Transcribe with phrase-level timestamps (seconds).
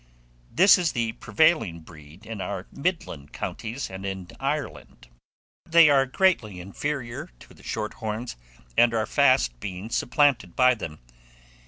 [0.49, 5.09] This is the prevailing breed in our midland counties and in Ireland;
[5.63, 8.35] but they are greatly inferior to the short horns,
[8.75, 11.01] and are fast being supplanted by them.